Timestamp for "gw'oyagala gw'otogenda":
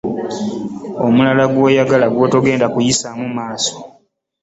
1.53-2.65